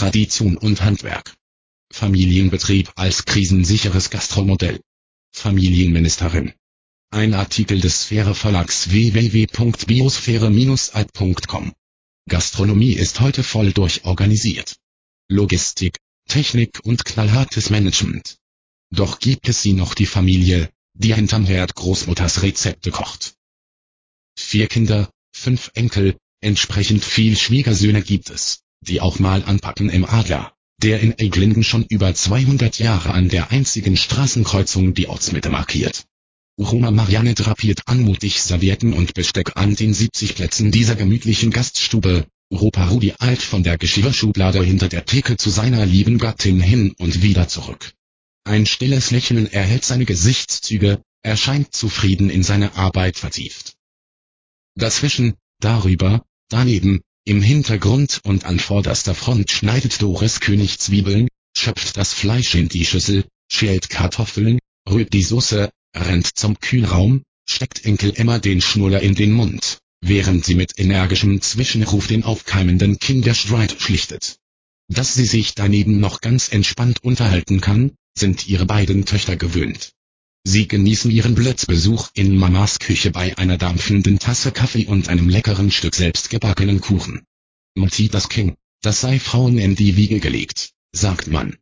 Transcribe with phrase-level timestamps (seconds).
[0.00, 1.36] Tradition und Handwerk.
[1.92, 4.80] Familienbetrieb als krisensicheres Gastromodell.
[5.30, 6.54] Familienministerin.
[7.10, 11.74] Ein Artikel des Sphäre Verlags www.biosphäre-alt.com.
[12.30, 14.76] Gastronomie ist heute voll durchorganisiert.
[15.28, 18.38] Logistik, Technik und knallhartes Management.
[18.90, 23.34] Doch gibt es sie noch die Familie, die hinterm Herd Großmutters Rezepte kocht.
[24.34, 30.52] Vier Kinder, fünf Enkel, entsprechend viel Schwiegersöhne gibt es, die auch mal anpacken im Adler,
[30.82, 36.06] der in Eglingen schon über 200 Jahre an der einzigen Straßenkreuzung die Ortsmitte markiert.
[36.58, 42.88] Roma Marianne drapiert anmutig Servietten und Besteck an den 70 Plätzen dieser gemütlichen Gaststube, Europa
[42.88, 47.48] Rudi eilt von der Geschirrschublade hinter der Theke zu seiner lieben Gattin hin und wieder
[47.48, 47.94] zurück.
[48.44, 53.74] Ein stilles Lächeln erhält seine Gesichtszüge, er scheint zufrieden in seine Arbeit vertieft.
[54.74, 62.12] Dazwischen, darüber, daneben, im Hintergrund und an vorderster Front schneidet Doris König Zwiebeln, schöpft das
[62.12, 64.58] Fleisch in die Schüssel, schält Kartoffeln,
[64.88, 70.44] rührt die Soße, rennt zum Kühlraum, steckt Enkel Emma den Schnuller in den Mund, während
[70.44, 74.36] sie mit energischem Zwischenruf den aufkeimenden Kinderstreit schlichtet.
[74.88, 79.92] Dass sie sich daneben noch ganz entspannt unterhalten kann, sind ihre beiden Töchter gewöhnt.
[80.44, 85.70] Sie genießen ihren Blitzbesuch in Mamas Küche bei einer dampfenden Tasse Kaffee und einem leckeren
[85.70, 87.22] Stück selbstgebackenen Kuchen.
[87.76, 91.56] Mutti das King, das sei Frauen in die Wiege gelegt, sagt man.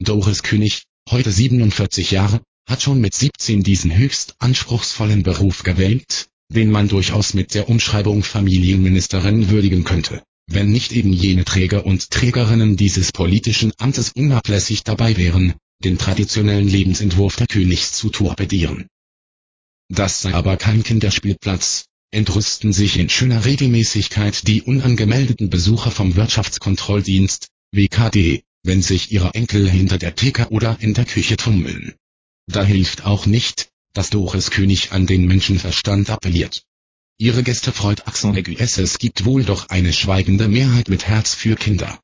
[0.00, 6.70] Doris König, heute 47 Jahre, hat schon mit 17 diesen höchst anspruchsvollen Beruf gewählt, den
[6.70, 12.76] man durchaus mit der Umschreibung Familienministerin würdigen könnte, wenn nicht eben jene Träger und Trägerinnen
[12.76, 18.86] dieses politischen Amtes unablässig dabei wären, den traditionellen Lebensentwurf der Königs zu torpedieren.
[19.88, 27.48] Das sei aber kein Kinderspielplatz, entrüsten sich in schöner Regelmäßigkeit die unangemeldeten Besucher vom Wirtschaftskontrolldienst,
[27.72, 31.94] WKD, wenn sich ihre Enkel hinter der Theke oder in der Küche tummeln.
[32.46, 36.64] Da hilft auch nicht, dass Doris König an den Menschenverstand appelliert.
[37.18, 42.00] Ihre Gäste freut aigus, es gibt wohl doch eine schweigende Mehrheit mit Herz für Kinder.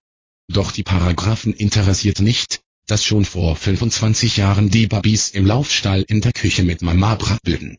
[0.49, 6.21] Doch die Paragraphen interessiert nicht, dass schon vor 25 Jahren die Babys im Laufstall in
[6.21, 7.79] der Küche mit Mama brabbeln.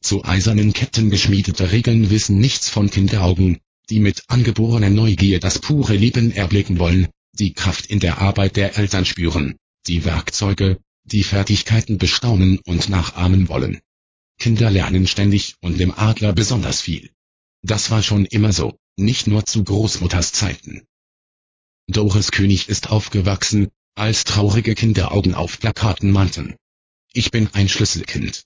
[0.00, 3.58] Zu eisernen Ketten geschmiedete Regeln wissen nichts von Kinderaugen,
[3.90, 8.78] die mit angeborener Neugier das pure Leben erblicken wollen, die Kraft in der Arbeit der
[8.78, 9.56] Eltern spüren,
[9.86, 13.80] die Werkzeuge, die Fertigkeiten bestaunen und nachahmen wollen.
[14.38, 17.10] Kinder lernen ständig und dem Adler besonders viel.
[17.62, 20.82] Das war schon immer so, nicht nur zu Großmutters Zeiten.
[21.88, 26.56] Doris König ist aufgewachsen, als traurige Kinderaugen auf Plakaten mahnten.
[27.12, 28.44] Ich bin ein Schlüsselkind.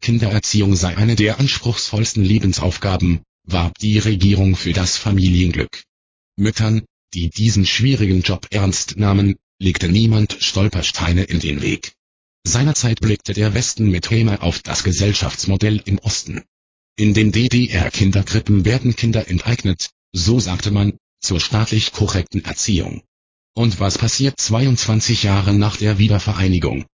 [0.00, 5.82] Kindererziehung sei eine der anspruchsvollsten Lebensaufgaben, warb die Regierung für das Familienglück.
[6.36, 11.92] Müttern, die diesen schwierigen Job ernst nahmen, legte niemand Stolpersteine in den Weg.
[12.46, 16.42] Seinerzeit blickte der Westen mit Häme auf das Gesellschaftsmodell im Osten.
[16.96, 23.02] In den DDR-Kinderkrippen werden Kinder enteignet, so sagte man, zur staatlich korrekten Erziehung.
[23.54, 26.86] Und was passiert 22 Jahre nach der Wiedervereinigung?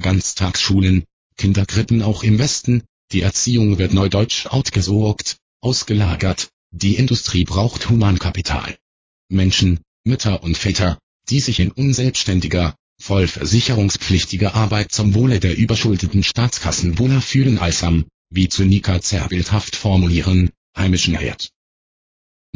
[0.00, 1.04] Ganztagsschulen,
[1.36, 8.76] Kinderkrippen auch im Westen, die Erziehung wird neudeutsch outgesorgt, ausgelagert, die Industrie braucht Humankapital.
[9.28, 10.98] Menschen, Mütter und Väter,
[11.28, 17.82] die sich in unselbstständiger, voll versicherungspflichtiger Arbeit zum Wohle der überschuldeten Staatskassen wohler fühlen als
[17.82, 21.50] am, wie Zyniker zerrbildhaft formulieren, heimischen Herd.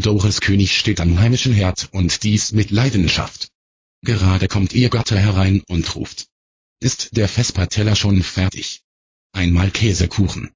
[0.00, 3.48] Doris König steht am heimischen Herd und dies mit Leidenschaft.
[4.02, 6.28] Gerade kommt ihr Gatte herein und ruft.
[6.78, 8.82] Ist der Vesperteller schon fertig?
[9.32, 10.52] Einmal Käsekuchen.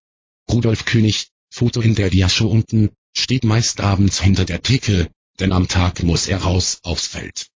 [0.49, 5.11] Rudolf König, Foto in der Diashow unten, steht meist abends hinter der Theke,
[5.41, 7.49] denn am Tag muss er raus aufs Feld.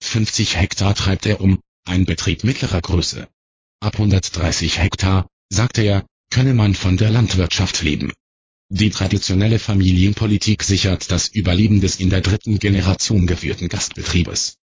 [0.00, 3.28] 50 Hektar treibt er um, ein Betrieb mittlerer Größe.
[3.80, 8.14] Ab 130 Hektar, sagte er, könne man von der Landwirtschaft leben.
[8.74, 14.56] Die traditionelle Familienpolitik sichert das Überleben des in der dritten Generation geführten Gastbetriebes.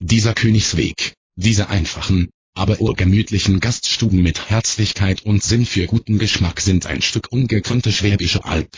[0.00, 6.86] Dieser Königsweg, diese einfachen, aber urgemütlichen Gaststuben mit Herzlichkeit und Sinn für guten Geschmack sind
[6.86, 8.70] ein Stück ungekrönte Schwäbische Alb.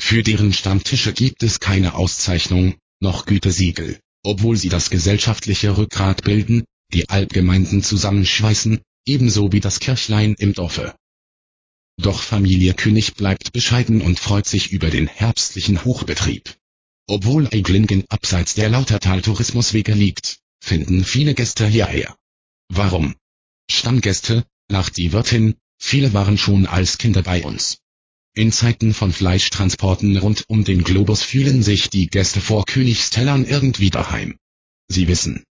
[0.00, 6.64] Für deren Stammtische gibt es keine Auszeichnung, noch Gütesiegel obwohl sie das gesellschaftliche Rückgrat bilden,
[6.92, 10.94] die Albgemeinden zusammenschweißen, ebenso wie das Kirchlein im Dorfe.
[12.00, 16.54] Doch Familie König bleibt bescheiden und freut sich über den herbstlichen Hochbetrieb.
[17.08, 22.16] Obwohl Eiglingen abseits der Lautertal-Tourismuswege liegt, finden viele Gäste hierher.
[22.68, 23.16] Warum?
[23.68, 27.78] Stammgäste, lacht die Wirtin, viele waren schon als Kinder bei uns.
[28.34, 33.90] In Zeiten von Fleischtransporten rund um den Globus fühlen sich die Gäste vor Königstellern irgendwie
[33.90, 34.36] daheim.
[34.86, 35.42] Sie wissen.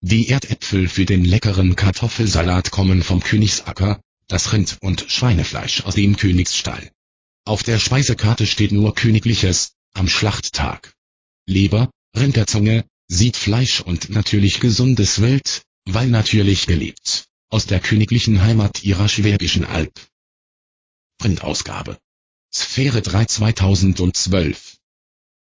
[0.00, 6.16] Die Erdäpfel für den leckeren Kartoffelsalat kommen vom Königsacker, das Rind- und Schweinefleisch aus dem
[6.16, 6.90] Königsstall.
[7.44, 10.94] Auf der Speisekarte steht nur Königliches, am Schlachttag.
[11.46, 19.08] Leber, Rinderzunge, Siedfleisch und natürlich gesundes Wild, weil natürlich gelebt, aus der königlichen Heimat ihrer
[19.08, 19.92] Schwäbischen Alb.
[21.18, 21.98] Printausgabe.
[22.54, 24.79] Sphäre 3 2012